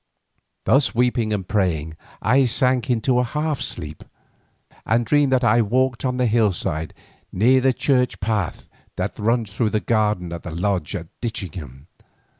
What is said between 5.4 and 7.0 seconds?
I walked on the hillside